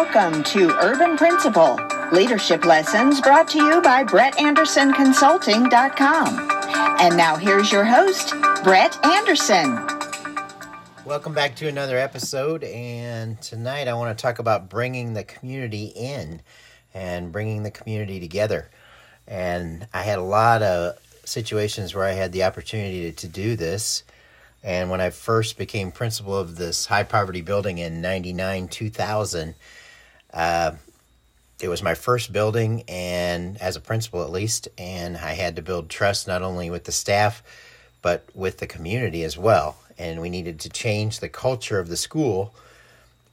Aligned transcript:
Welcome 0.00 0.44
to 0.44 0.70
Urban 0.78 1.16
Principal, 1.16 1.76
leadership 2.12 2.64
lessons 2.64 3.20
brought 3.20 3.48
to 3.48 3.58
you 3.58 3.82
by 3.82 4.04
BrettAndersonConsulting.com. 4.04 7.00
And 7.00 7.16
now 7.16 7.34
here's 7.34 7.72
your 7.72 7.84
host, 7.84 8.32
Brett 8.62 8.96
Anderson. 9.04 9.84
Welcome 11.04 11.34
back 11.34 11.56
to 11.56 11.66
another 11.66 11.98
episode. 11.98 12.62
And 12.62 13.42
tonight 13.42 13.88
I 13.88 13.94
want 13.94 14.16
to 14.16 14.22
talk 14.22 14.38
about 14.38 14.70
bringing 14.70 15.14
the 15.14 15.24
community 15.24 15.86
in 15.86 16.42
and 16.94 17.32
bringing 17.32 17.64
the 17.64 17.72
community 17.72 18.20
together. 18.20 18.70
And 19.26 19.88
I 19.92 20.02
had 20.02 20.20
a 20.20 20.22
lot 20.22 20.62
of 20.62 20.96
situations 21.24 21.92
where 21.92 22.04
I 22.04 22.12
had 22.12 22.30
the 22.30 22.44
opportunity 22.44 23.10
to, 23.10 23.16
to 23.16 23.26
do 23.26 23.56
this. 23.56 24.04
And 24.62 24.90
when 24.90 25.00
I 25.00 25.10
first 25.10 25.58
became 25.58 25.90
principal 25.90 26.38
of 26.38 26.54
this 26.54 26.86
high 26.86 27.02
poverty 27.02 27.40
building 27.40 27.78
in 27.78 28.00
99 28.00 28.68
2000, 28.68 29.56
uh, 30.32 30.72
it 31.60 31.68
was 31.68 31.82
my 31.82 31.94
first 31.94 32.32
building, 32.32 32.84
and 32.86 33.60
as 33.60 33.76
a 33.76 33.80
principal 33.80 34.22
at 34.22 34.30
least, 34.30 34.68
and 34.78 35.16
I 35.16 35.32
had 35.32 35.56
to 35.56 35.62
build 35.62 35.88
trust 35.88 36.28
not 36.28 36.42
only 36.42 36.70
with 36.70 36.84
the 36.84 36.92
staff, 36.92 37.42
but 38.00 38.24
with 38.34 38.58
the 38.58 38.66
community 38.66 39.24
as 39.24 39.36
well. 39.36 39.76
And 39.98 40.20
we 40.20 40.30
needed 40.30 40.60
to 40.60 40.68
change 40.68 41.18
the 41.18 41.28
culture 41.28 41.80
of 41.80 41.88
the 41.88 41.96
school 41.96 42.54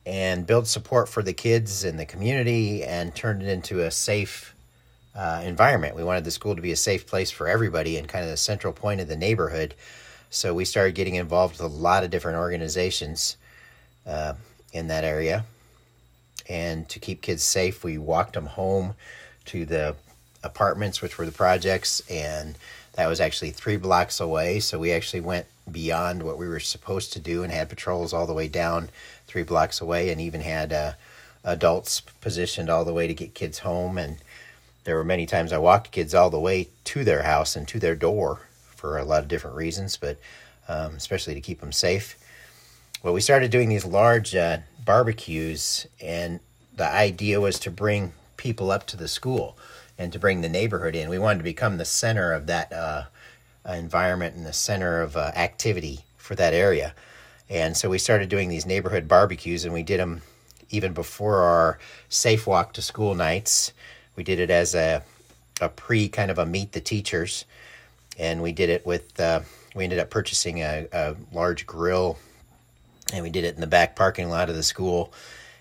and 0.08 0.48
build 0.48 0.68
support 0.68 1.08
for 1.08 1.22
the 1.22 1.34
kids 1.34 1.84
and 1.84 2.00
the 2.00 2.06
community 2.06 2.84
and 2.84 3.14
turn 3.14 3.42
it 3.42 3.48
into 3.48 3.82
a 3.82 3.92
safe 3.92 4.56
uh, 5.16 5.42
environment. 5.44 5.96
We 5.96 6.04
wanted 6.04 6.24
the 6.24 6.32
school 6.32 6.56
to 6.56 6.62
be 6.62 6.72
a 6.72 6.76
safe 6.76 7.06
place 7.06 7.30
for 7.30 7.48
everybody 7.48 7.98
and 7.98 8.08
kind 8.08 8.24
of 8.24 8.32
the 8.32 8.38
central 8.38 8.74
point 8.74 9.02
of 9.02 9.08
the 9.08 9.16
neighborhood. 9.16 9.76
So 10.32 10.54
we 10.54 10.66
started 10.66 10.96
getting 10.96 11.16
involved 11.16 11.62
with 11.62 11.72
a 11.72 11.74
lot 11.74 12.04
of 12.04 12.10
different 12.10 12.40
organizations 12.40 13.38
uh, 14.08 14.34
in 14.74 14.88
that 14.88 15.04
area 15.04 15.46
and 16.48 16.88
to 16.90 17.00
keep 17.00 17.22
kids 17.22 17.44
safe, 17.44 17.84
we 17.84 17.98
walked 17.98 18.34
them 18.34 18.46
home 18.46 18.96
to 19.46 19.66
the 19.66 19.96
apartments, 20.44 21.02
which 21.02 21.18
were 21.18 21.26
the 21.26 21.32
projects, 21.32 22.02
and 22.10 22.58
that 22.94 23.08
was 23.08 23.20
actually 23.20 23.52
three 23.52 23.78
blocks 23.78 24.20
away. 24.20 24.60
So 24.60 24.80
we 24.80 24.92
actually 24.92 25.22
went 25.22 25.48
beyond 25.72 26.24
what 26.24 26.38
we 26.38 26.48
were 26.48 26.60
supposed 26.60 27.14
to 27.14 27.20
do 27.20 27.44
and 27.44 27.52
had 27.52 27.70
patrols 27.70 28.14
all 28.14 28.28
the 28.28 28.34
way 28.34 28.48
down 28.48 28.90
three 29.28 29.44
blocks 29.44 29.82
away, 29.82 30.10
and 30.10 30.22
even 30.22 30.42
had 30.42 30.72
uh, 30.72 30.94
adults 31.44 32.02
positioned 32.22 32.70
all 32.70 32.86
the 32.86 32.94
way 32.94 33.08
to 33.08 33.14
get 33.14 33.34
kids 33.34 33.60
home. 33.60 33.98
And 33.98 34.18
there 34.84 34.96
were 34.96 35.04
many 35.04 35.26
times 35.26 35.52
I 35.52 35.58
walked 35.58 35.92
kids 35.92 36.14
all 36.14 36.30
the 36.30 36.40
way 36.40 36.70
to 36.86 37.04
their 37.04 37.24
house 37.24 37.56
and 37.56 37.68
to 37.70 37.80
their 37.80 37.96
door 37.96 38.42
for 38.76 38.98
a 38.98 39.06
lot 39.06 39.24
of 39.24 39.28
different 39.28 39.56
reasons, 39.56 39.98
but 39.98 40.18
um, 40.68 40.96
especially 40.96 41.34
to 41.34 41.42
keep 41.42 41.60
them 41.60 41.72
safe. 41.72 42.16
Well, 43.06 43.14
we 43.14 43.22
started 43.22 43.52
doing 43.52 43.70
these 43.70 43.86
large 43.86 44.34
uh, 44.34 44.58
barbecues, 44.84 45.86
and 46.02 46.40
the 46.76 46.88
idea 46.88 47.40
was 47.40 47.60
to 47.60 47.70
bring 47.70 48.14
people 48.36 48.72
up 48.72 48.88
to 48.88 48.98
the 48.98 49.08
school 49.08 49.60
and 49.96 50.12
to 50.12 50.18
bring 50.18 50.42
the 50.42 50.50
neighborhood 50.50 50.96
in. 50.96 51.08
We 51.08 51.20
wanted 51.20 51.38
to 51.38 51.44
become 51.44 51.78
the 51.78 51.86
center 51.86 52.34
of 52.34 52.48
that 52.48 52.74
uh, 52.74 53.04
environment 53.70 54.36
and 54.36 54.44
the 54.44 54.54
center 54.54 55.02
of 55.02 55.16
uh, 55.16 55.32
activity 55.36 56.00
for 56.18 56.34
that 56.34 56.56
area. 56.56 56.96
And 57.48 57.78
so 57.78 57.92
we 57.92 58.00
started 58.00 58.28
doing 58.28 58.50
these 58.50 58.66
neighborhood 58.66 59.08
barbecues, 59.08 59.66
and 59.66 59.72
we 59.76 59.84
did 59.84 60.00
them 60.00 60.24
even 60.72 60.92
before 60.92 61.44
our 61.44 61.78
safe 62.10 62.48
walk 62.48 62.74
to 62.74 62.82
school 62.82 63.14
nights. 63.14 63.72
We 64.16 64.24
did 64.24 64.40
it 64.40 64.50
as 64.50 64.74
a, 64.74 65.04
a 65.62 65.70
pre 65.70 66.10
kind 66.10 66.32
of 66.32 66.40
a 66.40 66.46
meet 66.48 66.72
the 66.72 66.82
teachers, 66.82 67.46
and 68.18 68.42
we 68.42 68.52
did 68.52 68.72
it 68.72 68.84
with, 68.84 69.20
uh, 69.20 69.42
we 69.76 69.84
ended 69.84 70.00
up 70.00 70.10
purchasing 70.10 70.64
a, 70.64 70.88
a 70.92 71.16
large 71.32 71.68
grill 71.68 72.18
and 73.16 73.24
we 73.24 73.30
did 73.30 73.44
it 73.44 73.56
in 73.56 73.62
the 73.62 73.68
back 73.68 73.96
parking 73.96 74.30
lot 74.30 74.50
of 74.50 74.56
the 74.56 74.64
school. 74.64 75.14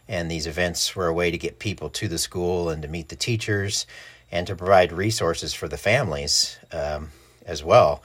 And 0.06 0.30
these 0.30 0.46
events 0.46 0.94
were 0.94 1.06
a 1.06 1.14
way 1.14 1.30
to 1.30 1.38
get 1.38 1.58
people 1.58 1.88
to 1.90 2.08
the 2.08 2.18
school 2.18 2.68
and 2.68 2.82
to 2.82 2.88
meet 2.88 3.08
the 3.08 3.16
teachers 3.16 3.86
and 4.30 4.46
to 4.46 4.56
provide 4.56 4.92
resources 4.92 5.54
for 5.54 5.68
the 5.68 5.78
families 5.78 6.58
um, 6.72 7.10
as 7.46 7.64
well. 7.64 8.02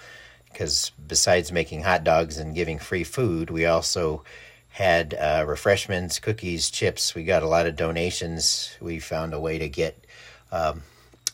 Because 0.52 0.92
besides 1.08 1.52
making 1.52 1.84
hot 1.84 2.04
dogs 2.04 2.38
and 2.38 2.56
giving 2.56 2.80
free 2.80 3.04
food, 3.04 3.50
we 3.50 3.66
also 3.66 4.24
had 4.70 5.14
uh, 5.16 5.44
refreshments, 5.48 6.20
cookies, 6.20 6.70
chips. 6.70 7.16
We 7.16 7.24
got 7.24 7.44
a 7.44 7.48
lot 7.48 7.68
of 7.68 7.76
donations. 7.76 8.78
We 8.80 9.00
found 9.00 9.34
a 9.34 9.40
way 9.40 9.58
to 9.58 9.68
get 9.68 10.06
um, 10.52 10.84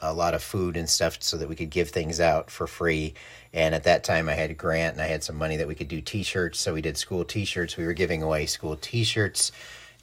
a 0.01 0.13
lot 0.13 0.33
of 0.33 0.43
food 0.43 0.77
and 0.77 0.89
stuff 0.89 1.17
so 1.21 1.37
that 1.37 1.49
we 1.49 1.55
could 1.55 1.69
give 1.69 1.89
things 1.89 2.19
out 2.19 2.49
for 2.49 2.67
free. 2.67 3.13
And 3.53 3.73
at 3.73 3.83
that 3.83 4.03
time, 4.03 4.27
I 4.29 4.33
had 4.33 4.51
a 4.51 4.53
grant 4.53 4.93
and 4.93 5.01
I 5.01 5.07
had 5.07 5.23
some 5.23 5.37
money 5.37 5.57
that 5.57 5.67
we 5.67 5.75
could 5.75 5.87
do 5.87 6.01
t 6.01 6.23
shirts. 6.23 6.59
So 6.59 6.73
we 6.73 6.81
did 6.81 6.97
school 6.97 7.23
t 7.23 7.45
shirts. 7.45 7.77
We 7.77 7.85
were 7.85 7.93
giving 7.93 8.21
away 8.21 8.45
school 8.45 8.75
t 8.75 9.03
shirts 9.03 9.51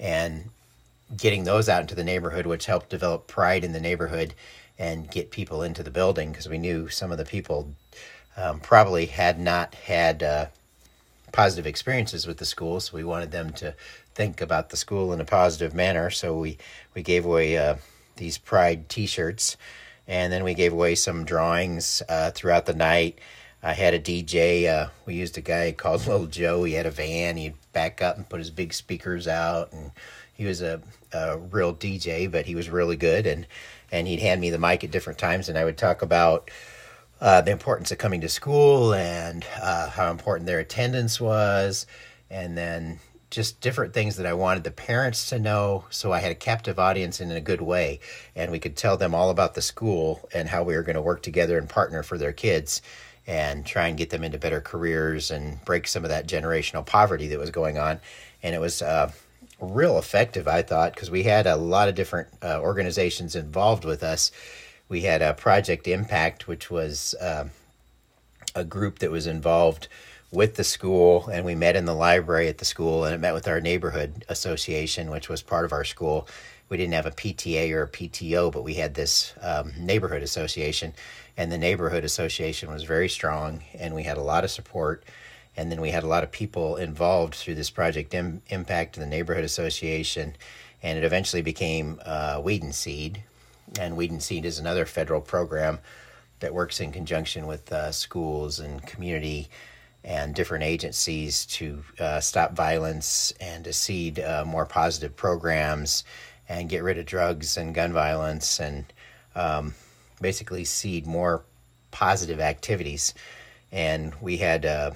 and 0.00 0.50
getting 1.16 1.44
those 1.44 1.68
out 1.68 1.82
into 1.82 1.94
the 1.94 2.04
neighborhood, 2.04 2.46
which 2.46 2.66
helped 2.66 2.88
develop 2.88 3.26
pride 3.26 3.64
in 3.64 3.72
the 3.72 3.80
neighborhood 3.80 4.34
and 4.78 5.10
get 5.10 5.30
people 5.30 5.62
into 5.62 5.82
the 5.82 5.90
building 5.90 6.30
because 6.30 6.48
we 6.48 6.58
knew 6.58 6.88
some 6.88 7.12
of 7.12 7.18
the 7.18 7.24
people 7.24 7.68
um, 8.36 8.60
probably 8.60 9.06
had 9.06 9.38
not 9.38 9.74
had 9.74 10.22
uh, 10.22 10.46
positive 11.32 11.66
experiences 11.66 12.26
with 12.26 12.38
the 12.38 12.46
school. 12.46 12.80
So 12.80 12.96
we 12.96 13.04
wanted 13.04 13.30
them 13.30 13.52
to 13.54 13.74
think 14.14 14.40
about 14.40 14.70
the 14.70 14.76
school 14.76 15.12
in 15.12 15.20
a 15.20 15.24
positive 15.24 15.74
manner. 15.74 16.10
So 16.10 16.36
we, 16.36 16.58
we 16.94 17.02
gave 17.02 17.24
away 17.24 17.56
uh, 17.58 17.76
these 18.16 18.38
pride 18.38 18.88
t 18.88 19.06
shirts 19.06 19.56
and 20.06 20.32
then 20.32 20.44
we 20.44 20.54
gave 20.54 20.72
away 20.72 20.94
some 20.94 21.24
drawings 21.24 22.02
uh, 22.08 22.30
throughout 22.32 22.66
the 22.66 22.74
night. 22.74 23.18
I 23.62 23.72
had 23.72 23.94
a 23.94 24.00
DJ. 24.00 24.66
Uh, 24.66 24.88
we 25.06 25.14
used 25.14 25.38
a 25.38 25.40
guy 25.40 25.72
called 25.72 26.06
Little 26.06 26.26
Joe. 26.26 26.64
He 26.64 26.74
had 26.74 26.86
a 26.86 26.90
van. 26.90 27.36
He'd 27.36 27.54
back 27.72 28.02
up 28.02 28.16
and 28.16 28.28
put 28.28 28.40
his 28.40 28.50
big 28.50 28.74
speakers 28.74 29.28
out, 29.28 29.72
and 29.72 29.92
he 30.34 30.44
was 30.44 30.60
a, 30.60 30.82
a 31.12 31.38
real 31.38 31.74
DJ, 31.74 32.30
but 32.30 32.46
he 32.46 32.54
was 32.54 32.68
really 32.68 32.96
good. 32.96 33.26
And 33.26 33.46
and 33.90 34.08
he'd 34.08 34.20
hand 34.20 34.40
me 34.40 34.50
the 34.50 34.58
mic 34.58 34.82
at 34.82 34.90
different 34.90 35.18
times, 35.18 35.48
and 35.48 35.58
I 35.58 35.64
would 35.64 35.76
talk 35.76 36.02
about 36.02 36.50
uh, 37.20 37.42
the 37.42 37.52
importance 37.52 37.92
of 37.92 37.98
coming 37.98 38.22
to 38.22 38.28
school 38.28 38.94
and 38.94 39.44
uh, 39.62 39.90
how 39.90 40.10
important 40.10 40.46
their 40.46 40.58
attendance 40.58 41.20
was, 41.20 41.86
and 42.30 42.56
then 42.56 42.98
just 43.32 43.62
different 43.62 43.94
things 43.94 44.16
that 44.16 44.26
I 44.26 44.34
wanted 44.34 44.62
the 44.62 44.70
parents 44.70 45.30
to 45.30 45.38
know. 45.38 45.86
So 45.88 46.12
I 46.12 46.20
had 46.20 46.30
a 46.30 46.36
captive 46.36 46.78
audience 46.78 47.18
in 47.18 47.32
a 47.32 47.40
good 47.40 47.62
way, 47.62 47.98
and 48.36 48.52
we 48.52 48.58
could 48.58 48.76
tell 48.76 48.98
them 48.98 49.14
all 49.14 49.30
about 49.30 49.54
the 49.54 49.62
school 49.62 50.28
and 50.34 50.50
how 50.50 50.62
we 50.62 50.76
were 50.76 50.82
going 50.82 50.96
to 50.96 51.02
work 51.02 51.22
together 51.22 51.56
and 51.56 51.66
partner 51.66 52.02
for 52.02 52.18
their 52.18 52.34
kids 52.34 52.82
and 53.26 53.64
try 53.64 53.88
and 53.88 53.96
get 53.96 54.10
them 54.10 54.22
into 54.22 54.38
better 54.38 54.60
careers 54.60 55.30
and 55.30 55.64
break 55.64 55.88
some 55.88 56.04
of 56.04 56.10
that 56.10 56.28
generational 56.28 56.84
poverty 56.84 57.28
that 57.28 57.38
was 57.38 57.50
going 57.50 57.78
on. 57.78 58.00
And 58.42 58.54
it 58.54 58.60
was 58.60 58.82
uh, 58.82 59.10
real 59.58 59.98
effective, 59.98 60.46
I 60.46 60.60
thought, 60.60 60.94
because 60.94 61.10
we 61.10 61.22
had 61.22 61.46
a 61.46 61.56
lot 61.56 61.88
of 61.88 61.94
different 61.94 62.28
uh, 62.42 62.60
organizations 62.60 63.34
involved 63.34 63.86
with 63.86 64.02
us. 64.02 64.30
We 64.90 65.02
had 65.02 65.22
a 65.22 65.32
Project 65.32 65.88
Impact, 65.88 66.46
which 66.46 66.70
was 66.70 67.14
uh, 67.14 67.48
a 68.54 68.64
group 68.64 68.98
that 68.98 69.10
was 69.10 69.26
involved 69.26 69.88
with 70.32 70.56
the 70.56 70.64
school 70.64 71.28
and 71.28 71.44
we 71.44 71.54
met 71.54 71.76
in 71.76 71.84
the 71.84 71.94
library 71.94 72.48
at 72.48 72.58
the 72.58 72.64
school 72.64 73.04
and 73.04 73.14
it 73.14 73.18
met 73.18 73.34
with 73.34 73.46
our 73.46 73.60
neighborhood 73.60 74.24
association 74.30 75.10
which 75.10 75.28
was 75.28 75.42
part 75.42 75.66
of 75.66 75.72
our 75.72 75.84
school. 75.84 76.26
We 76.70 76.78
didn't 76.78 76.94
have 76.94 77.06
a 77.06 77.10
pta 77.10 77.70
or 77.72 77.82
a 77.82 77.88
pto 77.88 78.50
but 78.50 78.64
we 78.64 78.74
had 78.74 78.94
this 78.94 79.34
um, 79.42 79.72
neighborhood 79.78 80.22
association 80.22 80.94
and 81.36 81.52
the 81.52 81.58
neighborhood 81.58 82.02
association 82.02 82.70
was 82.70 82.82
very 82.84 83.10
strong 83.10 83.62
and 83.78 83.94
we 83.94 84.04
had 84.04 84.16
a 84.16 84.22
lot 84.22 84.42
of 84.42 84.50
support. 84.50 85.04
And 85.54 85.70
then 85.70 85.82
we 85.82 85.90
had 85.90 86.02
a 86.02 86.06
lot 86.06 86.24
of 86.24 86.32
people 86.32 86.76
involved 86.76 87.34
through 87.34 87.56
this 87.56 87.68
project 87.68 88.14
Im- 88.14 88.40
impact 88.48 88.96
the 88.96 89.06
neighborhood 89.06 89.44
association 89.44 90.34
and 90.82 90.98
it 90.98 91.04
eventually 91.04 91.42
became 91.42 92.00
uh, 92.06 92.40
weed 92.42 92.62
and 92.62 92.74
seed. 92.74 93.22
And 93.78 93.98
weed 93.98 94.10
and 94.10 94.22
seed 94.22 94.46
is 94.46 94.58
another 94.58 94.86
federal 94.86 95.20
program 95.20 95.78
that 96.40 96.54
works 96.54 96.80
in 96.80 96.90
conjunction 96.90 97.46
with 97.46 97.70
uh, 97.70 97.92
schools 97.92 98.58
and 98.58 98.82
community 98.86 99.48
and 100.04 100.34
different 100.34 100.64
agencies 100.64 101.46
to 101.46 101.82
uh, 101.98 102.20
stop 102.20 102.52
violence 102.52 103.32
and 103.40 103.64
to 103.64 103.72
seed 103.72 104.18
uh, 104.18 104.44
more 104.46 104.66
positive 104.66 105.14
programs 105.14 106.04
and 106.48 106.68
get 106.68 106.82
rid 106.82 106.98
of 106.98 107.06
drugs 107.06 107.56
and 107.56 107.74
gun 107.74 107.92
violence 107.92 108.58
and 108.58 108.84
um, 109.34 109.74
basically 110.20 110.64
seed 110.64 111.06
more 111.06 111.44
positive 111.90 112.40
activities. 112.40 113.14
And 113.70 114.14
we 114.20 114.36
had 114.38 114.66
uh, 114.66 114.90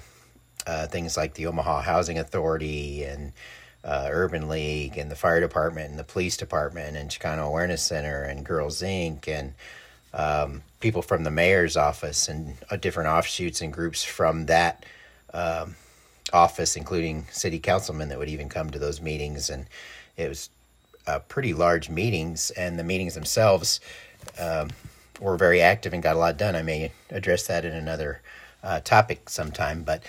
uh 0.65 0.87
things 0.87 1.15
like 1.15 1.33
the 1.35 1.47
Omaha 1.47 1.81
Housing 1.81 2.19
Authority 2.19 3.03
and 3.03 3.31
uh, 3.83 4.09
Urban 4.11 4.49
League 4.49 4.97
and 4.97 5.09
the 5.09 5.15
fire 5.15 5.39
department 5.39 5.89
and 5.89 5.97
the 5.97 6.03
police 6.03 6.35
department 6.35 6.97
and 6.97 7.09
Chicano 7.09 7.47
Awareness 7.47 7.81
Center 7.81 8.23
and 8.23 8.45
Girls 8.45 8.81
Inc. 8.81 9.27
and 9.27 9.53
um, 10.13 10.63
people 10.79 11.01
from 11.01 11.23
the 11.23 11.31
mayor's 11.31 11.77
office 11.77 12.27
and 12.27 12.55
uh, 12.69 12.75
different 12.75 13.07
offshoots 13.07 13.61
and 13.61 13.71
groups 13.71 14.03
from 14.03 14.47
that 14.47 14.85
um, 15.33 15.75
office, 16.33 16.75
including 16.75 17.25
city 17.31 17.59
councilmen 17.59 18.09
that 18.09 18.19
would 18.19 18.29
even 18.29 18.49
come 18.49 18.69
to 18.69 18.79
those 18.79 19.01
meetings. 19.01 19.49
And 19.49 19.65
it 20.15 20.29
was 20.29 20.49
uh, 21.05 21.19
pretty 21.19 21.53
large 21.53 21.89
meetings, 21.89 22.51
and 22.51 22.77
the 22.77 22.83
meetings 22.83 23.15
themselves 23.15 23.79
um, 24.39 24.69
were 25.19 25.37
very 25.37 25.61
active 25.61 25.93
and 25.93 26.03
got 26.03 26.15
a 26.15 26.19
lot 26.19 26.37
done. 26.37 26.55
I 26.55 26.61
may 26.61 26.91
address 27.09 27.47
that 27.47 27.65
in 27.65 27.73
another 27.73 28.21
uh, 28.63 28.81
topic 28.81 29.29
sometime, 29.29 29.83
but 29.83 30.03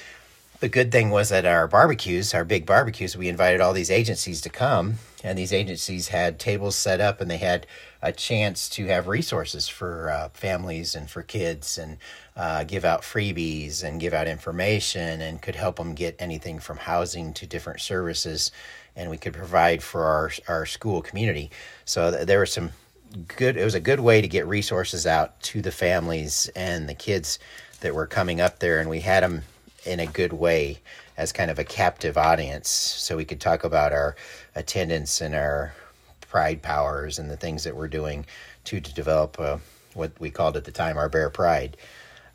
the 0.60 0.68
good 0.68 0.90
thing 0.90 1.10
was 1.10 1.28
that 1.28 1.46
our 1.46 1.68
barbecues, 1.68 2.34
our 2.34 2.44
big 2.44 2.66
barbecues, 2.66 3.16
we 3.16 3.28
invited 3.28 3.60
all 3.60 3.72
these 3.72 3.92
agencies 3.92 4.40
to 4.40 4.48
come, 4.48 4.94
and 5.22 5.38
these 5.38 5.52
agencies 5.52 6.08
had 6.08 6.40
tables 6.40 6.74
set 6.74 7.00
up, 7.00 7.20
and 7.20 7.30
they 7.30 7.36
had 7.36 7.66
a 8.02 8.10
chance 8.10 8.68
to 8.68 8.86
have 8.86 9.06
resources 9.06 9.68
for 9.68 10.10
uh, 10.10 10.28
families 10.30 10.96
and 10.96 11.08
for 11.08 11.22
kids, 11.22 11.78
and 11.78 11.98
uh, 12.36 12.64
give 12.64 12.84
out 12.84 13.02
freebies 13.02 13.84
and 13.84 14.00
give 14.00 14.12
out 14.12 14.26
information, 14.26 15.20
and 15.20 15.40
could 15.42 15.54
help 15.54 15.76
them 15.76 15.94
get 15.94 16.16
anything 16.18 16.58
from 16.58 16.76
housing 16.76 17.32
to 17.34 17.46
different 17.46 17.80
services, 17.80 18.50
and 18.96 19.10
we 19.10 19.16
could 19.16 19.34
provide 19.34 19.80
for 19.80 20.04
our 20.04 20.32
our 20.48 20.66
school 20.66 21.00
community. 21.02 21.50
So 21.84 22.10
th- 22.10 22.26
there 22.26 22.40
were 22.40 22.46
some 22.46 22.70
good. 23.36 23.56
It 23.56 23.64
was 23.64 23.76
a 23.76 23.80
good 23.80 24.00
way 24.00 24.20
to 24.20 24.28
get 24.28 24.44
resources 24.46 25.06
out 25.06 25.40
to 25.42 25.62
the 25.62 25.72
families 25.72 26.50
and 26.56 26.88
the 26.88 26.94
kids 26.94 27.38
that 27.80 27.94
were 27.94 28.06
coming 28.06 28.40
up 28.40 28.58
there, 28.58 28.80
and 28.80 28.90
we 28.90 29.00
had 29.00 29.22
them 29.22 29.42
in 29.84 30.00
a 30.00 30.06
good 30.06 30.32
way 30.32 30.78
as 31.16 31.32
kind 31.32 31.50
of 31.50 31.58
a 31.58 31.64
captive 31.64 32.16
audience. 32.16 32.68
So 32.68 33.16
we 33.16 33.24
could 33.24 33.40
talk 33.40 33.64
about 33.64 33.92
our 33.92 34.16
attendance 34.54 35.20
and 35.20 35.34
our 35.34 35.74
pride 36.28 36.62
powers 36.62 37.18
and 37.18 37.30
the 37.30 37.36
things 37.36 37.64
that 37.64 37.76
we're 37.76 37.88
doing 37.88 38.26
to, 38.64 38.80
to 38.80 38.94
develop 38.94 39.38
uh, 39.40 39.58
what 39.94 40.12
we 40.20 40.30
called 40.30 40.56
at 40.56 40.64
the 40.64 40.72
time 40.72 40.96
our 40.96 41.08
bear 41.08 41.30
pride. 41.30 41.76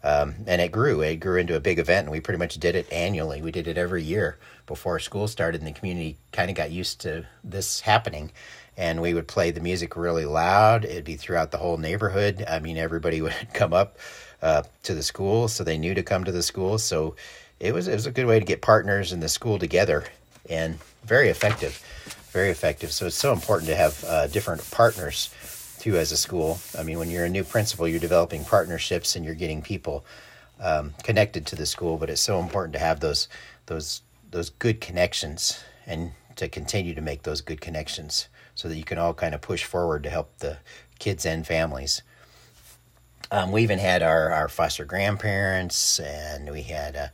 Um, 0.04 0.36
and 0.48 0.60
it 0.60 0.72
grew. 0.72 1.02
It 1.02 1.18
grew 1.18 1.38
into 1.38 1.56
a 1.56 1.62
big 1.62 1.80
event 1.80 2.06
and 2.06 2.12
we 2.12 2.20
pretty 2.20 2.40
much 2.40 2.56
did 2.56 2.76
it 2.76 2.92
annually. 2.92 3.42
We 3.42 3.52
did 3.52 3.68
it 3.68 3.78
every 3.78 4.04
year 4.04 4.38
before 4.68 5.00
school 5.00 5.28
started 5.30 5.62
and 5.62 5.68
the 5.68 5.80
community 5.80 6.18
kind 6.34 6.50
of 6.50 6.58
got 6.58 6.72
used 6.72 7.00
to 7.02 7.26
this 7.44 7.82
happening 7.82 8.32
and 8.78 9.02
we 9.02 9.14
would 9.14 9.28
play 9.28 9.52
the 9.52 9.62
music 9.62 9.96
really 9.96 10.26
loud 10.26 10.86
it'd 10.86 11.04
be 11.04 11.16
throughout 11.16 11.52
the 11.52 11.58
whole 11.58 11.78
neighborhood 11.78 12.44
i 12.50 12.60
mean 12.60 12.78
everybody 12.78 13.22
would 13.24 13.34
come 13.54 13.74
up 13.74 13.98
uh, 14.44 14.62
to 14.84 14.94
the 14.94 15.02
school, 15.02 15.48
so 15.48 15.64
they 15.64 15.78
knew 15.78 15.94
to 15.96 16.04
come 16.04 16.26
to 16.26 16.32
the 16.32 16.44
school. 16.44 16.78
So 16.78 17.16
it 17.60 17.74
was 17.74 17.88
it 17.88 17.94
was 17.94 18.06
a 18.06 18.12
good 18.12 18.26
way 18.26 18.40
to 18.40 18.46
get 18.46 18.62
partners 18.62 19.14
in 19.14 19.22
the 19.22 19.30
school 19.30 19.58
together, 19.58 20.04
and 20.50 20.78
very 21.06 21.30
effective, 21.30 21.82
very 22.32 22.50
effective. 22.50 22.92
So 22.92 23.08
it's 23.08 23.16
so 23.16 23.32
important 23.32 23.70
to 23.70 23.76
have 23.76 24.04
uh, 24.04 24.28
different 24.28 24.70
partners 24.70 25.34
too 25.80 25.98
as 25.98 26.12
a 26.12 26.18
school. 26.18 26.60
I 26.78 26.84
mean, 26.84 27.00
when 27.00 27.10
you're 27.10 27.26
a 27.26 27.30
new 27.30 27.46
principal, 27.46 27.88
you're 27.88 28.02
developing 28.02 28.44
partnerships 28.44 29.16
and 29.16 29.24
you're 29.24 29.34
getting 29.34 29.62
people 29.62 30.06
um, 30.60 30.94
connected 31.04 31.46
to 31.48 31.56
the 31.56 31.66
school. 31.66 31.98
But 31.98 32.10
it's 32.10 32.22
so 32.22 32.40
important 32.42 32.74
to 32.74 32.80
have 32.80 33.00
those 33.00 33.30
those 33.68 34.02
those 34.30 34.50
good 34.50 34.82
connections 34.82 35.64
and 35.88 36.12
to 36.36 36.50
continue 36.50 36.94
to 36.96 37.02
make 37.02 37.24
those 37.24 37.40
good 37.40 37.62
connections 37.62 38.28
so 38.56 38.68
that 38.68 38.78
you 38.78 38.84
can 38.84 38.98
all 38.98 39.14
kind 39.14 39.36
of 39.36 39.42
push 39.42 39.64
forward 39.64 40.04
to 40.04 40.10
help 40.10 40.38
the 40.40 40.58
kids 41.00 41.26
and 41.26 41.46
families. 41.46 42.02
Um, 43.32 43.52
we 43.52 43.64
even 43.64 43.80
had 43.80 44.04
our, 44.04 44.32
our 44.32 44.48
foster 44.48 44.86
grandparents, 44.86 46.00
and 46.00 46.52
we 46.52 46.62
had, 46.62 46.96
uh, 46.96 47.08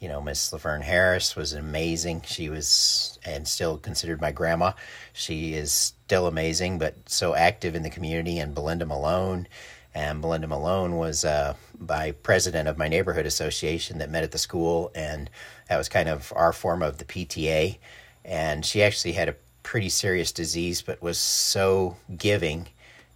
you 0.00 0.08
know, 0.08 0.22
Miss 0.22 0.52
Laverne 0.52 0.82
Harris 0.82 1.36
was 1.36 1.52
amazing. 1.52 2.22
She 2.26 2.48
was, 2.48 3.18
and 3.24 3.46
still 3.46 3.76
considered 3.76 4.20
my 4.20 4.32
grandma. 4.32 4.72
She 5.12 5.54
is 5.54 5.72
still 5.72 6.26
amazing, 6.26 6.78
but 6.78 6.94
so 7.08 7.34
active 7.34 7.74
in 7.74 7.82
the 7.82 7.90
community. 7.90 8.38
And 8.38 8.54
Belinda 8.54 8.86
Malone, 8.86 9.48
and 9.94 10.20
Belinda 10.20 10.46
Malone 10.46 10.96
was 10.96 11.24
uh, 11.24 11.54
my 11.78 12.12
president 12.12 12.68
of 12.68 12.78
my 12.78 12.88
neighborhood 12.88 13.26
association 13.26 13.98
that 13.98 14.10
met 14.10 14.24
at 14.24 14.32
the 14.32 14.38
school, 14.38 14.90
and 14.94 15.28
that 15.68 15.76
was 15.76 15.88
kind 15.88 16.08
of 16.08 16.32
our 16.36 16.52
form 16.52 16.82
of 16.82 16.98
the 16.98 17.04
PTA. 17.04 17.78
And 18.24 18.64
she 18.64 18.82
actually 18.82 19.12
had 19.12 19.28
a 19.28 19.36
pretty 19.66 19.88
serious 19.88 20.30
disease, 20.30 20.80
but 20.80 21.02
was 21.02 21.18
so 21.18 21.96
giving 22.16 22.68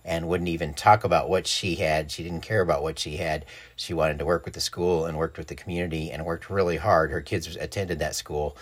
and 0.04 0.26
wouldn't 0.26 0.48
even 0.48 0.74
talk 0.74 1.04
about 1.04 1.30
what 1.30 1.46
she 1.46 1.76
had. 1.76 2.10
She 2.10 2.24
didn't 2.24 2.40
care 2.40 2.60
about 2.60 2.82
what 2.82 2.98
she 2.98 3.18
had. 3.18 3.46
She 3.76 3.94
wanted 3.94 4.18
to 4.18 4.24
work 4.24 4.44
with 4.44 4.54
the 4.54 4.60
school 4.60 5.06
and 5.06 5.16
worked 5.16 5.38
with 5.38 5.46
the 5.46 5.54
community 5.54 6.10
and 6.10 6.26
worked 6.26 6.50
really 6.50 6.76
hard. 6.76 7.12
Her 7.12 7.20
kids 7.20 7.54
attended 7.54 8.00
that 8.00 8.16
school, 8.16 8.56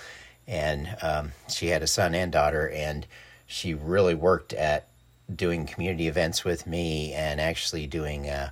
and 0.47 0.97
um, 1.01 1.33
she 1.49 1.69
had 1.69 1.83
a 1.83 1.87
son 1.87 2.15
and 2.15 2.31
daughter, 2.31 2.69
and 2.69 3.07
she 3.47 3.73
really 3.73 4.15
worked 4.15 4.53
at 4.53 4.89
doing 5.35 5.65
community 5.65 6.09
events 6.09 6.45
with 6.45 6.67
me 6.67 7.15
and 7.15 7.41
actually 7.41 7.87
doing 7.87 8.29
uh, 8.29 8.51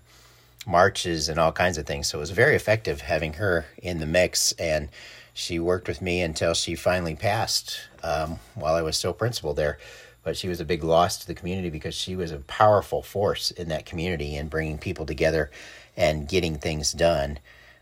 marches 0.67 1.29
and 1.29 1.39
all 1.39 1.53
kinds 1.53 1.77
of 1.77 1.85
things. 1.85 2.07
So 2.07 2.19
it 2.19 2.21
was 2.21 2.31
very 2.31 2.57
effective 2.57 3.03
having 3.03 3.35
her 3.35 3.67
in 3.83 3.99
the 3.99 4.07
mix, 4.07 4.53
and 4.53 4.89
she 5.35 5.59
worked 5.59 5.89
with 5.89 6.01
me 6.01 6.23
until 6.23 6.55
she 6.55 6.75
finally 6.75 7.15
passed 7.15 7.81
um, 8.07 8.39
while 8.55 8.75
I 8.75 8.83
was 8.83 8.97
still 8.97 9.13
principal 9.13 9.55
there 9.55 9.79
but 10.27 10.37
she 10.37 10.49
was 10.49 10.59
a 10.59 10.65
big 10.65 10.83
loss 10.83 11.19
to 11.19 11.27
the 11.29 11.35
community 11.35 11.71
because 11.71 11.95
she 11.95 12.17
was 12.17 12.33
a 12.33 12.39
powerful 12.39 13.01
force 13.01 13.53
in 13.53 13.69
that 13.69 13.87
community 13.87 14.35
and 14.35 14.51
bringing 14.51 14.77
people 14.77 15.07
together 15.07 15.53
and 15.97 16.27
getting 16.27 16.59
things 16.59 16.93
done. 16.93 17.39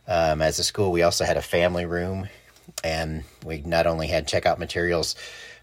Um, 0.06 0.42
as 0.42 0.58
a 0.58 0.62
school, 0.62 0.92
we 0.92 1.00
also 1.00 1.24
had 1.24 1.38
a 1.38 1.42
family 1.42 1.86
room, 1.86 2.28
and 2.84 3.24
we 3.46 3.62
not 3.62 3.86
only 3.86 4.08
had 4.08 4.28
checkout 4.28 4.58
materials, 4.58 5.16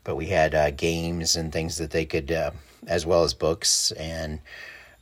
but 0.04 0.16
we 0.16 0.26
had 0.26 0.56
uh, 0.56 0.72
games 0.72 1.36
and 1.36 1.54
things 1.54 1.78
that 1.78 1.92
they 1.92 2.04
could, 2.04 2.32
uh, 2.32 2.50
as 2.88 3.06
well 3.06 3.24
as 3.24 3.36
books. 3.36 3.92
And 3.92 4.40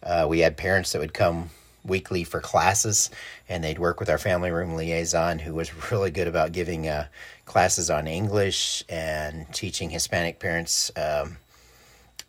uh, 0.03 0.25
we 0.27 0.39
had 0.39 0.57
parents 0.57 0.91
that 0.91 0.99
would 0.99 1.13
come 1.13 1.49
weekly 1.89 2.23
for 2.23 2.39
classes, 2.39 3.09
and 3.49 3.63
they'd 3.63 3.79
work 3.79 3.99
with 3.99 4.09
our 4.09 4.17
family 4.17 4.51
room 4.51 4.75
liaison, 4.75 5.39
who 5.39 5.53
was 5.53 5.91
really 5.91 6.11
good 6.11 6.27
about 6.27 6.51
giving 6.53 6.87
uh, 6.87 7.07
classes 7.45 7.89
on 7.89 8.07
English 8.07 8.83
and 8.87 9.51
teaching 9.53 9.89
Hispanic 9.89 10.39
parents. 10.39 10.91
Um, 10.95 11.37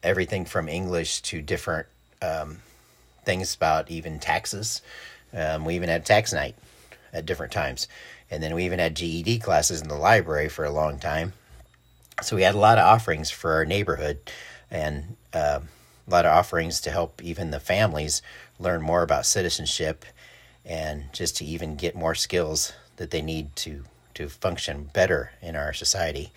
everything 0.02 0.44
from 0.44 0.68
English 0.68 1.20
to 1.20 1.42
different 1.42 1.86
um, 2.22 2.58
things 3.24 3.54
about 3.54 3.90
even 3.90 4.18
taxes. 4.18 4.82
Um, 5.32 5.64
we 5.64 5.74
even 5.76 5.88
had 5.88 6.04
tax 6.04 6.32
night 6.32 6.56
at 7.12 7.26
different 7.26 7.52
times. 7.52 7.88
And 8.30 8.42
then 8.42 8.54
we 8.54 8.64
even 8.64 8.78
had 8.78 8.94
GED 8.94 9.40
classes 9.40 9.80
in 9.80 9.88
the 9.88 9.96
library 9.96 10.48
for 10.48 10.64
a 10.64 10.70
long 10.70 10.98
time. 10.98 11.32
So 12.22 12.36
we 12.36 12.42
had 12.42 12.54
a 12.54 12.58
lot 12.58 12.78
of 12.78 12.84
offerings 12.84 13.30
for 13.30 13.52
our 13.52 13.64
neighborhood 13.64 14.18
and 14.70 15.16
uh, 15.32 15.60
a 16.06 16.10
lot 16.10 16.26
of 16.26 16.32
offerings 16.32 16.80
to 16.82 16.90
help 16.90 17.22
even 17.22 17.50
the 17.50 17.60
families 17.60 18.22
learn 18.60 18.82
more 18.82 19.02
about 19.02 19.26
citizenship 19.26 20.04
and 20.64 21.12
just 21.12 21.36
to 21.38 21.44
even 21.44 21.74
get 21.74 21.96
more 21.96 22.14
skills 22.14 22.72
that 22.96 23.10
they 23.10 23.22
need 23.22 23.56
to 23.56 23.84
to 24.14 24.28
function 24.28 24.90
better 24.92 25.32
in 25.40 25.56
our 25.56 25.72
society. 25.72 26.30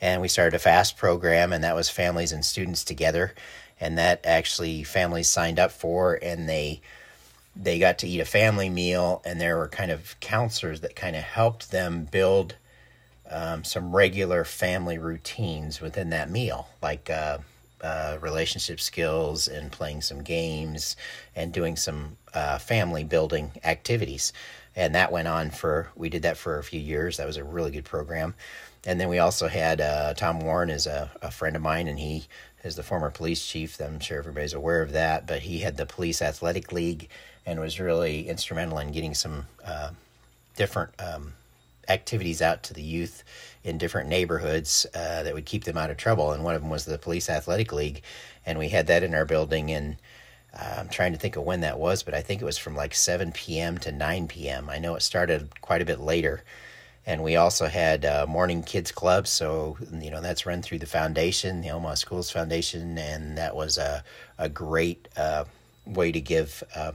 And 0.00 0.20
we 0.20 0.28
started 0.28 0.56
a 0.56 0.58
fast 0.58 0.96
program 0.96 1.52
and 1.52 1.62
that 1.62 1.76
was 1.76 1.88
families 1.88 2.32
and 2.32 2.44
students 2.44 2.82
together. 2.82 3.34
And 3.80 3.96
that 3.98 4.24
actually 4.24 4.82
families 4.82 5.28
signed 5.28 5.58
up 5.58 5.70
for 5.70 6.18
and 6.20 6.48
they 6.48 6.80
they 7.54 7.78
got 7.78 7.98
to 7.98 8.08
eat 8.08 8.20
a 8.20 8.24
family 8.24 8.70
meal 8.70 9.20
and 9.24 9.40
there 9.40 9.58
were 9.58 9.68
kind 9.68 9.90
of 9.90 10.18
counselors 10.20 10.80
that 10.80 10.96
kind 10.96 11.14
of 11.14 11.22
helped 11.22 11.70
them 11.70 12.08
build 12.10 12.56
um, 13.30 13.62
some 13.62 13.94
regular 13.94 14.42
family 14.44 14.98
routines 14.98 15.80
within 15.80 16.10
that 16.10 16.30
meal. 16.30 16.68
Like 16.82 17.10
uh, 17.10 17.38
uh, 17.82 18.18
relationship 18.20 18.80
skills 18.80 19.48
and 19.48 19.72
playing 19.72 20.00
some 20.00 20.22
games 20.22 20.96
and 21.34 21.52
doing 21.52 21.76
some 21.76 22.16
uh, 22.34 22.58
family 22.58 23.04
building 23.04 23.50
activities. 23.64 24.32
And 24.74 24.94
that 24.94 25.12
went 25.12 25.28
on 25.28 25.50
for 25.50 25.90
we 25.96 26.08
did 26.08 26.22
that 26.22 26.36
for 26.36 26.58
a 26.58 26.64
few 26.64 26.80
years. 26.80 27.16
That 27.16 27.26
was 27.26 27.36
a 27.36 27.44
really 27.44 27.70
good 27.70 27.84
program. 27.84 28.34
And 28.84 29.00
then 29.00 29.08
we 29.08 29.18
also 29.18 29.48
had 29.48 29.80
uh, 29.80 30.14
Tom 30.14 30.40
Warren 30.40 30.70
is 30.70 30.86
a, 30.86 31.10
a 31.20 31.30
friend 31.30 31.54
of 31.54 31.62
mine, 31.62 31.86
and 31.86 31.98
he 31.98 32.26
is 32.64 32.74
the 32.74 32.82
former 32.82 33.10
police 33.10 33.46
chief. 33.46 33.80
I'm 33.80 34.00
sure 34.00 34.18
everybody's 34.18 34.54
aware 34.54 34.82
of 34.82 34.92
that, 34.92 35.26
but 35.26 35.42
he 35.42 35.60
had 35.60 35.76
the 35.76 35.86
police 35.86 36.20
athletic 36.20 36.72
league 36.72 37.08
and 37.46 37.60
was 37.60 37.78
really 37.78 38.28
instrumental 38.28 38.78
in 38.78 38.92
getting 38.92 39.14
some 39.14 39.46
uh, 39.64 39.90
different 40.56 40.90
um, 41.00 41.34
activities 41.92 42.42
out 42.42 42.62
to 42.64 42.74
the 42.74 42.82
youth 42.82 43.22
in 43.64 43.78
different 43.78 44.08
neighborhoods 44.08 44.86
uh, 44.94 45.22
that 45.22 45.34
would 45.34 45.46
keep 45.46 45.64
them 45.64 45.78
out 45.78 45.90
of 45.90 45.96
trouble. 45.96 46.32
And 46.32 46.42
one 46.42 46.54
of 46.54 46.62
them 46.62 46.70
was 46.70 46.84
the 46.84 46.98
police 46.98 47.30
athletic 47.30 47.72
league, 47.72 48.02
and 48.44 48.58
we 48.58 48.70
had 48.70 48.86
that 48.88 49.02
in 49.02 49.14
our 49.14 49.24
building. 49.24 49.70
And 49.70 49.96
uh, 50.54 50.76
I'm 50.78 50.88
trying 50.88 51.12
to 51.12 51.18
think 51.18 51.36
of 51.36 51.44
when 51.44 51.60
that 51.60 51.78
was, 51.78 52.02
but 52.02 52.14
I 52.14 52.22
think 52.22 52.42
it 52.42 52.46
was 52.46 52.58
from 52.58 52.74
like 52.74 52.94
7 52.94 53.32
p.m. 53.32 53.78
to 53.78 53.92
9 53.92 54.28
p.m. 54.28 54.68
I 54.68 54.78
know 54.78 54.96
it 54.96 55.02
started 55.02 55.60
quite 55.60 55.82
a 55.82 55.86
bit 55.86 56.00
later 56.00 56.42
and 57.06 57.22
we 57.22 57.36
also 57.36 57.66
had 57.66 58.04
uh, 58.04 58.26
morning 58.28 58.62
kids 58.62 58.92
club 58.92 59.26
so 59.26 59.76
you 59.92 60.10
know 60.10 60.20
that's 60.20 60.46
run 60.46 60.62
through 60.62 60.78
the 60.78 60.86
foundation 60.86 61.60
the 61.60 61.70
omaha 61.70 61.94
schools 61.94 62.30
foundation 62.30 62.96
and 62.98 63.36
that 63.36 63.54
was 63.54 63.78
a, 63.78 64.04
a 64.38 64.48
great 64.48 65.08
uh, 65.16 65.44
way 65.86 66.12
to 66.12 66.20
give 66.20 66.62
uh, 66.74 66.92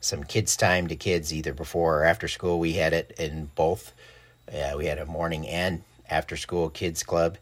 some 0.00 0.24
kids 0.24 0.56
time 0.56 0.86
to 0.86 0.96
kids 0.96 1.32
either 1.32 1.52
before 1.52 2.00
or 2.00 2.04
after 2.04 2.28
school 2.28 2.58
we 2.58 2.72
had 2.74 2.92
it 2.92 3.12
in 3.18 3.50
both 3.54 3.92
we 4.76 4.86
had 4.86 4.98
a 4.98 5.06
morning 5.06 5.46
and 5.46 5.82
after 6.08 6.36
school 6.36 6.70
kids 6.70 7.02
club 7.02 7.36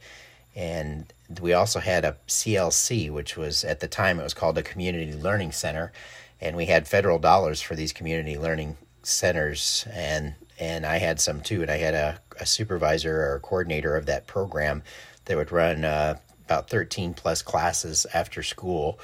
and 0.55 1.13
we 1.41 1.53
also 1.53 1.81
had 1.81 2.05
a 2.05 2.17
clc 2.27 3.11
which 3.11 3.37
was 3.37 3.65
at 3.65 3.81
the 3.81 3.89
time 3.89 4.19
it 4.19 4.25
was 4.25 4.35
called 4.35 4.59
a 4.59 4.63
community 4.63 5.15
learning 5.15 5.53
center 5.53 5.93
and 6.41 6.57
we 6.57 6.67
had 6.67 6.87
federal 6.87 7.19
dollars 7.19 7.61
for 7.61 7.75
these 7.75 7.93
community 7.93 8.39
learning 8.39 8.77
centers 9.03 9.87
and 9.93 10.35
and 10.59 10.87
I 10.87 10.99
had 10.99 11.21
some 11.21 11.41
too. 11.41 11.63
And 11.63 11.71
I 11.71 11.77
had 11.77 11.95
a, 11.95 12.19
a 12.41 12.47
supervisor 12.47 13.33
or 13.33 13.41
coordinator 13.41 13.97
of 13.97 14.07
that 14.07 14.27
program 14.27 14.83
that 15.27 15.37
would 15.37 15.53
run 15.53 15.85
uh, 15.85 16.17
about 16.47 16.71
13 16.71 17.15
plus 17.15 17.43
classes 17.43 18.07
after 18.15 18.43
school. 18.43 18.99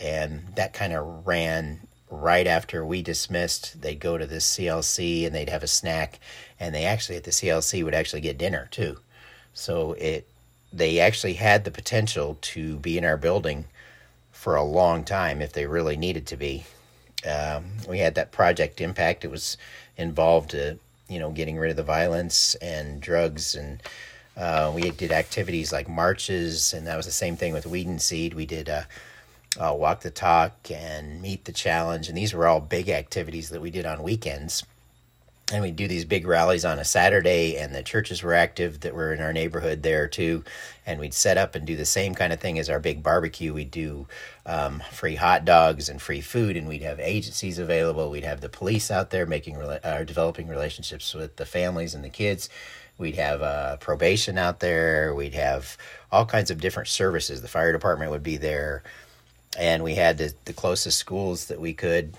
And 0.00 0.46
that 0.56 0.72
kind 0.72 0.92
of 0.92 1.26
ran 1.26 1.80
right 2.10 2.46
after 2.46 2.84
we 2.84 3.02
dismissed, 3.02 3.80
they'd 3.80 4.00
go 4.00 4.16
to 4.18 4.26
this 4.26 4.56
CLC 4.56 5.26
and 5.26 5.34
they'd 5.34 5.48
have 5.48 5.62
a 5.62 5.68
snack, 5.68 6.20
and 6.58 6.74
they 6.74 6.84
actually 6.84 7.16
at 7.16 7.24
the 7.24 7.30
CLC 7.30 7.84
would 7.84 7.94
actually 7.94 8.20
get 8.20 8.38
dinner 8.38 8.68
too. 8.70 8.98
So 9.54 9.92
it 9.94 10.28
they 10.72 11.00
actually 11.00 11.34
had 11.34 11.64
the 11.64 11.70
potential 11.70 12.36
to 12.40 12.76
be 12.76 12.98
in 12.98 13.04
our 13.04 13.16
building 13.16 13.64
for 14.30 14.56
a 14.56 14.62
long 14.62 15.04
time 15.04 15.40
if 15.40 15.52
they 15.52 15.66
really 15.66 15.96
needed 15.96 16.26
to 16.26 16.36
be. 16.36 16.64
Um, 17.26 17.64
we 17.88 17.98
had 17.98 18.14
that 18.16 18.32
project 18.32 18.80
impact. 18.80 19.24
It 19.24 19.30
was 19.30 19.56
involved, 19.96 20.54
uh, 20.54 20.74
you 21.08 21.18
know, 21.18 21.30
getting 21.30 21.56
rid 21.56 21.70
of 21.70 21.76
the 21.76 21.82
violence 21.82 22.54
and 22.56 23.00
drugs, 23.00 23.54
and 23.54 23.82
uh, 24.36 24.70
we 24.74 24.90
did 24.90 25.12
activities 25.12 25.72
like 25.72 25.88
marches, 25.88 26.72
and 26.72 26.86
that 26.86 26.96
was 26.96 27.06
the 27.06 27.12
same 27.12 27.36
thing 27.36 27.52
with 27.52 27.66
Weed 27.66 27.86
and 27.86 28.02
Seed. 28.02 28.34
We 28.34 28.46
did 28.46 28.68
uh, 28.68 28.82
uh, 29.58 29.74
walk 29.74 30.00
the 30.00 30.10
talk 30.10 30.70
and 30.70 31.20
meet 31.22 31.44
the 31.44 31.52
challenge, 31.52 32.08
and 32.08 32.16
these 32.16 32.34
were 32.34 32.46
all 32.46 32.60
big 32.60 32.88
activities 32.88 33.50
that 33.50 33.60
we 33.60 33.70
did 33.70 33.86
on 33.86 34.02
weekends 34.02 34.64
and 35.52 35.62
we'd 35.62 35.76
do 35.76 35.86
these 35.86 36.04
big 36.04 36.26
rallies 36.26 36.64
on 36.64 36.80
a 36.80 36.84
Saturday, 36.84 37.56
and 37.56 37.72
the 37.72 37.82
churches 37.82 38.20
were 38.20 38.34
active 38.34 38.80
that 38.80 38.94
were 38.94 39.12
in 39.12 39.20
our 39.20 39.32
neighborhood 39.32 39.82
there 39.82 40.08
too. 40.08 40.42
And 40.84 40.98
we'd 40.98 41.14
set 41.14 41.38
up 41.38 41.54
and 41.54 41.64
do 41.64 41.76
the 41.76 41.84
same 41.84 42.16
kind 42.16 42.32
of 42.32 42.40
thing 42.40 42.58
as 42.58 42.68
our 42.68 42.80
big 42.80 43.02
barbecue. 43.02 43.52
We'd 43.52 43.70
do 43.70 44.08
um, 44.44 44.82
free 44.90 45.14
hot 45.14 45.44
dogs 45.44 45.88
and 45.88 46.02
free 46.02 46.20
food, 46.20 46.56
and 46.56 46.66
we'd 46.66 46.82
have 46.82 46.98
agencies 46.98 47.60
available. 47.60 48.10
We'd 48.10 48.24
have 48.24 48.40
the 48.40 48.48
police 48.48 48.90
out 48.90 49.10
there 49.10 49.24
making 49.24 49.56
or 49.56 49.78
uh, 49.84 50.02
developing 50.02 50.48
relationships 50.48 51.14
with 51.14 51.36
the 51.36 51.46
families 51.46 51.94
and 51.94 52.02
the 52.02 52.08
kids. 52.08 52.48
We'd 52.98 53.16
have 53.16 53.40
uh, 53.40 53.76
probation 53.76 54.38
out 54.38 54.58
there. 54.58 55.14
We'd 55.14 55.34
have 55.34 55.76
all 56.10 56.26
kinds 56.26 56.50
of 56.50 56.60
different 56.60 56.88
services. 56.88 57.40
The 57.40 57.48
fire 57.48 57.70
department 57.70 58.10
would 58.10 58.22
be 58.24 58.36
there, 58.36 58.82
and 59.58 59.82
we 59.82 59.94
had 59.94 60.18
the, 60.18 60.34
the 60.44 60.52
closest 60.52 60.98
schools 60.98 61.46
that 61.46 61.60
we 61.60 61.72
could 61.72 62.14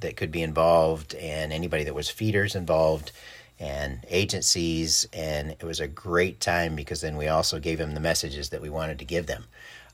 that 0.00 0.16
could 0.16 0.30
be 0.30 0.42
involved 0.42 1.14
and 1.14 1.52
anybody 1.52 1.84
that 1.84 1.94
was 1.94 2.10
feeders 2.10 2.54
involved 2.54 3.12
and 3.58 4.04
agencies. 4.08 5.08
And 5.12 5.50
it 5.50 5.62
was 5.62 5.80
a 5.80 5.88
great 5.88 6.40
time 6.40 6.76
because 6.76 7.00
then 7.00 7.16
we 7.16 7.28
also 7.28 7.58
gave 7.58 7.78
them 7.78 7.94
the 7.94 8.00
messages 8.00 8.50
that 8.50 8.60
we 8.60 8.68
wanted 8.68 8.98
to 8.98 9.04
give 9.04 9.26
them. 9.26 9.44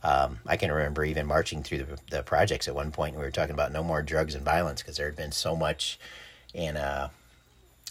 Um, 0.03 0.39
i 0.47 0.57
can 0.57 0.73
remember 0.73 1.05
even 1.05 1.27
marching 1.27 1.63
through 1.63 1.79
the, 1.79 1.99
the, 2.11 2.23
projects 2.23 2.67
at 2.67 2.75
one 2.75 2.91
point 2.91 3.17
we 3.17 3.23
were 3.23 3.31
talking 3.31 3.53
about 3.53 3.71
no 3.71 3.83
more 3.83 4.01
drugs 4.01 4.35
and 4.35 4.43
violence 4.43 4.81
because 4.81 4.97
there 4.97 5.05
had 5.05 5.15
been 5.15 5.31
so 5.31 5.55
much 5.55 6.01
in 6.55 6.79
a, 6.79 7.11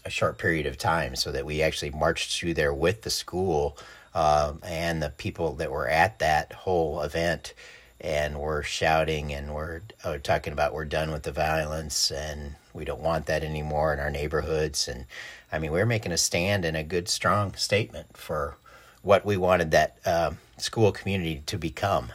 a, 0.03 0.09
short 0.09 0.39
period 0.39 0.65
of 0.65 0.75
time 0.75 1.15
so 1.15 1.31
that 1.31 1.45
we 1.45 1.61
actually 1.61 1.91
marched 1.91 2.35
through 2.35 2.55
there 2.55 2.73
with 2.73 3.03
the 3.03 3.11
school 3.11 3.77
um, 4.15 4.59
and 4.63 5.03
the 5.03 5.11
people 5.11 5.53
that 5.53 5.69
were 5.69 5.87
at 5.87 6.17
that 6.17 6.51
whole 6.51 6.99
event 7.01 7.53
and 8.01 8.39
we're 8.39 8.63
shouting 8.63 9.33
and 9.33 9.53
we're 9.53 9.81
uh, 10.03 10.17
talking 10.19 10.53
about 10.53 10.73
we're 10.73 10.85
done 10.85 11.11
with 11.11 11.23
the 11.23 11.31
violence 11.31 12.11
and 12.11 12.55
we 12.73 12.85
don't 12.85 13.01
want 13.01 13.25
that 13.25 13.43
anymore 13.43 13.93
in 13.93 13.99
our 13.99 14.09
neighborhoods. 14.09 14.87
And 14.87 15.05
i 15.51 15.59
mean 15.59 15.71
we're 15.71 15.85
making 15.85 16.11
a 16.11 16.17
stand 16.17 16.65
and 16.65 16.77
a 16.77 16.83
good 16.83 17.09
strong 17.09 17.53
statement 17.55 18.15
for 18.15 18.55
what 19.01 19.25
we 19.25 19.37
wanted 19.37 19.71
that 19.71 19.97
uh, 20.05 20.31
school 20.57 20.91
community 20.91 21.43
to 21.45 21.57
become. 21.57 22.11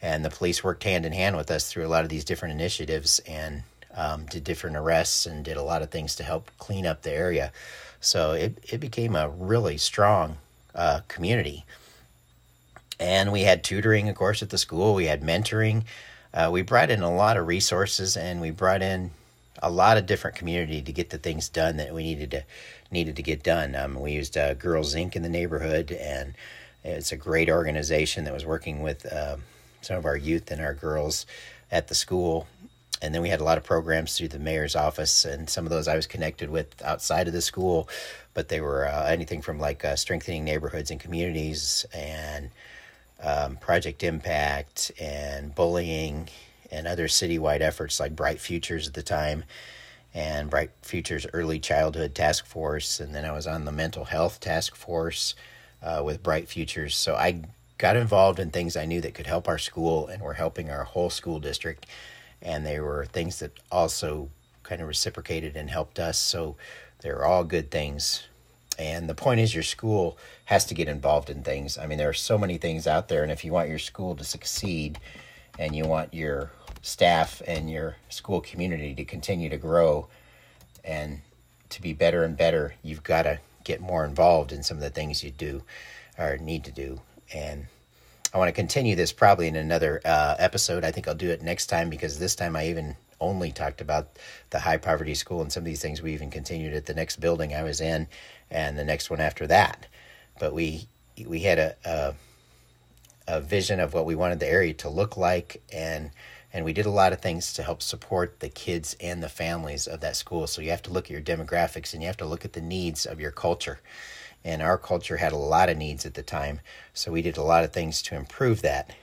And 0.00 0.24
the 0.24 0.30
police 0.30 0.62
worked 0.62 0.84
hand 0.84 1.04
in 1.04 1.12
hand 1.12 1.36
with 1.36 1.50
us 1.50 1.70
through 1.70 1.86
a 1.86 1.88
lot 1.88 2.04
of 2.04 2.10
these 2.10 2.24
different 2.24 2.54
initiatives 2.54 3.18
and 3.20 3.64
um, 3.94 4.26
did 4.26 4.44
different 4.44 4.76
arrests 4.76 5.26
and 5.26 5.44
did 5.44 5.56
a 5.56 5.62
lot 5.62 5.82
of 5.82 5.90
things 5.90 6.14
to 6.16 6.22
help 6.22 6.50
clean 6.58 6.86
up 6.86 7.02
the 7.02 7.12
area. 7.12 7.52
So 8.00 8.32
it, 8.32 8.58
it 8.62 8.78
became 8.78 9.16
a 9.16 9.28
really 9.28 9.76
strong 9.76 10.36
uh, 10.74 11.00
community 11.08 11.64
and 13.00 13.32
we 13.32 13.42
had 13.42 13.62
tutoring, 13.64 14.08
of 14.08 14.16
course, 14.16 14.42
at 14.42 14.50
the 14.50 14.58
school. 14.58 14.94
We 14.94 15.06
had 15.06 15.22
mentoring. 15.22 15.84
Uh, 16.32 16.50
we 16.52 16.62
brought 16.62 16.90
in 16.90 17.02
a 17.02 17.14
lot 17.14 17.36
of 17.36 17.46
resources, 17.46 18.16
and 18.16 18.40
we 18.40 18.50
brought 18.50 18.82
in 18.82 19.10
a 19.62 19.70
lot 19.70 19.96
of 19.96 20.06
different 20.06 20.36
community 20.36 20.80
to 20.82 20.92
get 20.92 21.10
the 21.10 21.18
things 21.18 21.48
done 21.48 21.76
that 21.78 21.92
we 21.94 22.02
needed 22.02 22.30
to 22.30 22.44
needed 22.90 23.16
to 23.16 23.22
get 23.22 23.42
done. 23.42 23.74
Um, 23.74 24.00
we 24.00 24.12
used 24.12 24.36
uh, 24.36 24.54
Girls 24.54 24.94
Inc. 24.94 25.14
in 25.14 25.22
the 25.22 25.28
neighborhood, 25.28 25.92
and 25.92 26.34
it's 26.84 27.12
a 27.12 27.16
great 27.16 27.50
organization 27.50 28.24
that 28.24 28.32
was 28.32 28.46
working 28.46 28.82
with 28.82 29.10
uh, 29.12 29.36
some 29.82 29.96
of 29.96 30.06
our 30.06 30.16
youth 30.16 30.50
and 30.50 30.60
our 30.60 30.74
girls 30.74 31.26
at 31.70 31.88
the 31.88 31.94
school. 31.94 32.46
And 33.00 33.14
then 33.14 33.22
we 33.22 33.28
had 33.28 33.40
a 33.40 33.44
lot 33.44 33.58
of 33.58 33.64
programs 33.64 34.16
through 34.16 34.28
the 34.28 34.38
mayor's 34.38 34.74
office, 34.74 35.24
and 35.24 35.48
some 35.48 35.64
of 35.66 35.70
those 35.70 35.86
I 35.86 35.96
was 35.96 36.06
connected 36.06 36.50
with 36.50 36.82
outside 36.82 37.28
of 37.28 37.34
the 37.34 37.42
school, 37.42 37.88
but 38.34 38.48
they 38.48 38.60
were 38.60 38.86
uh, 38.86 39.06
anything 39.06 39.42
from 39.42 39.60
like 39.60 39.84
uh, 39.84 39.96
strengthening 39.96 40.44
neighborhoods 40.44 40.90
and 40.90 40.98
communities 40.98 41.86
and 41.92 42.50
um, 43.22 43.56
Project 43.56 44.02
Impact 44.02 44.92
and 45.00 45.54
bullying 45.54 46.28
and 46.70 46.86
other 46.86 47.08
citywide 47.08 47.60
efforts 47.60 47.98
like 47.98 48.14
Bright 48.14 48.40
Futures 48.40 48.86
at 48.86 48.94
the 48.94 49.02
time 49.02 49.44
and 50.14 50.50
Bright 50.50 50.70
Futures 50.82 51.26
Early 51.32 51.58
Childhood 51.58 52.14
Task 52.14 52.46
Force. 52.46 53.00
And 53.00 53.14
then 53.14 53.24
I 53.24 53.32
was 53.32 53.46
on 53.46 53.64
the 53.64 53.72
Mental 53.72 54.04
Health 54.04 54.40
Task 54.40 54.74
Force 54.74 55.34
uh, 55.82 56.02
with 56.04 56.22
Bright 56.22 56.48
Futures. 56.48 56.96
So 56.96 57.14
I 57.14 57.42
got 57.76 57.96
involved 57.96 58.38
in 58.38 58.50
things 58.50 58.76
I 58.76 58.84
knew 58.84 59.00
that 59.00 59.14
could 59.14 59.26
help 59.26 59.48
our 59.48 59.58
school 59.58 60.06
and 60.08 60.22
were 60.22 60.34
helping 60.34 60.70
our 60.70 60.84
whole 60.84 61.10
school 61.10 61.40
district. 61.40 61.86
And 62.42 62.64
they 62.64 62.80
were 62.80 63.06
things 63.06 63.38
that 63.40 63.52
also 63.70 64.30
kind 64.62 64.80
of 64.80 64.88
reciprocated 64.88 65.56
and 65.56 65.70
helped 65.70 65.98
us. 65.98 66.18
So 66.18 66.56
they're 67.00 67.24
all 67.24 67.44
good 67.44 67.70
things 67.70 68.24
and 68.78 69.08
the 69.08 69.14
point 69.14 69.40
is, 69.40 69.54
your 69.54 69.64
school 69.64 70.16
has 70.44 70.64
to 70.66 70.74
get 70.74 70.88
involved 70.88 71.30
in 71.30 71.42
things. 71.42 71.76
I 71.76 71.86
mean, 71.86 71.98
there 71.98 72.08
are 72.08 72.14
so 72.14 72.38
many 72.38 72.58
things 72.58 72.86
out 72.86 73.08
there, 73.08 73.22
and 73.22 73.32
if 73.32 73.44
you 73.44 73.52
want 73.52 73.68
your 73.68 73.78
school 73.78 74.14
to 74.16 74.24
succeed 74.24 74.98
and 75.58 75.74
you 75.74 75.84
want 75.84 76.14
your 76.14 76.52
staff 76.82 77.42
and 77.46 77.68
your 77.68 77.96
school 78.08 78.40
community 78.40 78.94
to 78.94 79.04
continue 79.04 79.48
to 79.48 79.56
grow 79.56 80.08
and 80.84 81.20
to 81.70 81.82
be 81.82 81.92
better 81.92 82.22
and 82.22 82.36
better, 82.36 82.74
you've 82.82 83.02
got 83.02 83.22
to 83.22 83.40
get 83.64 83.80
more 83.80 84.04
involved 84.04 84.52
in 84.52 84.62
some 84.62 84.76
of 84.76 84.82
the 84.82 84.90
things 84.90 85.22
you 85.22 85.30
do 85.30 85.62
or 86.16 86.38
need 86.38 86.64
to 86.64 86.72
do. 86.72 87.00
And 87.34 87.66
I 88.32 88.38
want 88.38 88.48
to 88.48 88.52
continue 88.52 88.94
this 88.94 89.12
probably 89.12 89.48
in 89.48 89.56
another 89.56 90.00
uh, 90.04 90.36
episode. 90.38 90.84
I 90.84 90.90
think 90.90 91.08
I'll 91.08 91.14
do 91.14 91.30
it 91.30 91.42
next 91.42 91.66
time 91.66 91.90
because 91.90 92.18
this 92.18 92.36
time 92.36 92.56
I 92.56 92.68
even 92.68 92.96
only 93.20 93.52
talked 93.52 93.80
about 93.80 94.18
the 94.50 94.60
high 94.60 94.76
poverty 94.76 95.14
school 95.14 95.42
and 95.42 95.52
some 95.52 95.62
of 95.62 95.66
these 95.66 95.82
things. 95.82 96.02
We 96.02 96.12
even 96.14 96.30
continued 96.30 96.74
at 96.74 96.86
the 96.86 96.94
next 96.94 97.20
building 97.20 97.54
I 97.54 97.62
was 97.62 97.80
in 97.80 98.08
and 98.50 98.78
the 98.78 98.84
next 98.84 99.10
one 99.10 99.20
after 99.20 99.46
that. 99.46 99.86
But 100.38 100.54
we 100.54 100.88
we 101.26 101.40
had 101.40 101.58
a, 101.58 101.76
a, 101.84 102.14
a 103.26 103.40
vision 103.40 103.80
of 103.80 103.92
what 103.92 104.06
we 104.06 104.14
wanted 104.14 104.40
the 104.40 104.46
area 104.46 104.72
to 104.74 104.88
look 104.88 105.16
like, 105.16 105.62
and 105.72 106.10
and 106.52 106.64
we 106.64 106.72
did 106.72 106.86
a 106.86 106.90
lot 106.90 107.12
of 107.12 107.20
things 107.20 107.52
to 107.54 107.62
help 107.62 107.82
support 107.82 108.40
the 108.40 108.48
kids 108.48 108.96
and 109.00 109.22
the 109.22 109.28
families 109.28 109.86
of 109.86 110.00
that 110.00 110.16
school. 110.16 110.46
So 110.46 110.62
you 110.62 110.70
have 110.70 110.82
to 110.82 110.92
look 110.92 111.06
at 111.06 111.10
your 111.10 111.20
demographics 111.20 111.92
and 111.92 112.02
you 112.02 112.06
have 112.06 112.16
to 112.18 112.24
look 112.24 112.44
at 112.44 112.54
the 112.54 112.60
needs 112.60 113.04
of 113.04 113.20
your 113.20 113.32
culture. 113.32 113.80
And 114.44 114.62
our 114.62 114.78
culture 114.78 115.18
had 115.18 115.32
a 115.32 115.36
lot 115.36 115.68
of 115.68 115.76
needs 115.76 116.06
at 116.06 116.14
the 116.14 116.22
time, 116.22 116.60
so 116.94 117.12
we 117.12 117.22
did 117.22 117.36
a 117.36 117.42
lot 117.42 117.64
of 117.64 117.72
things 117.72 118.00
to 118.02 118.16
improve 118.16 118.62
that. 118.62 118.94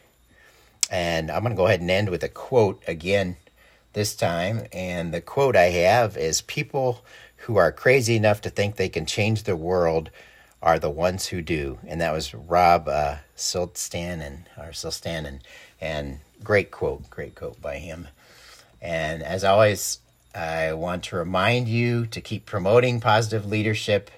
And 0.90 1.30
I'm 1.30 1.42
going 1.42 1.54
to 1.54 1.58
go 1.58 1.68
ahead 1.68 1.82
and 1.82 1.92
end 1.92 2.10
with 2.10 2.24
a 2.24 2.30
quote 2.30 2.82
again 2.88 3.38
this 3.96 4.16
time. 4.16 4.68
And 4.72 5.12
the 5.12 5.22
quote 5.22 5.56
I 5.56 5.70
have 5.70 6.16
is 6.16 6.42
People 6.42 7.04
who 7.38 7.58
are 7.58 7.72
crazy 7.72 8.16
enough 8.16 8.42
to 8.42 8.50
think 8.50 8.76
they 8.76 8.90
can 8.90 9.06
change 9.06 9.44
the 9.44 9.56
world 9.56 10.12
are 10.62 10.80
the 10.80 10.90
ones 10.90 11.28
who 11.28 11.42
do. 11.42 11.80
And 11.88 12.00
that 12.02 12.14
was 12.14 12.34
Rob 12.34 12.88
uh, 12.88 13.18
Siltanen, 13.36 14.46
or 14.58 14.70
Siltanen. 14.70 15.40
And 15.82 16.20
great 16.44 16.72
quote, 16.72 17.10
great 17.10 17.36
quote 17.36 17.62
by 17.62 17.78
him. 17.78 18.08
And 18.82 19.24
as 19.24 19.44
always, 19.44 20.00
I 20.34 20.74
want 20.74 21.04
to 21.06 21.16
remind 21.16 21.68
you 21.68 22.06
to 22.08 22.22
keep 22.22 22.46
promoting 22.46 23.00
positive 23.00 23.46
leadership 23.46 24.12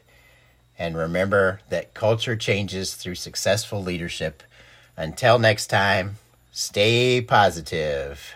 and 0.80 0.96
remember 0.96 1.62
that 1.70 1.94
culture 1.94 2.36
changes 2.36 2.94
through 2.94 3.16
successful 3.16 3.84
leadership. 3.84 4.44
Until 4.96 5.40
next 5.40 5.68
time, 5.68 6.18
stay 6.52 7.22
positive. 7.22 8.34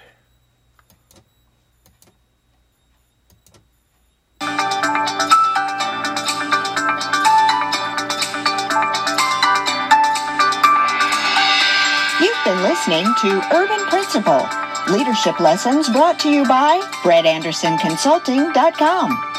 Been 12.44 12.64
listening 12.64 13.06
to 13.22 13.40
Urban 13.54 13.78
Principal, 13.88 14.44
Leadership 14.90 15.40
Lessons 15.40 15.88
brought 15.90 16.18
to 16.22 16.30
you 16.30 16.44
by 16.48 16.80
BrettAndersonConsulting.com. 17.04 19.31